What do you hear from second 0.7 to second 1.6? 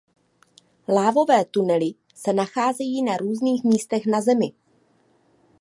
Lávové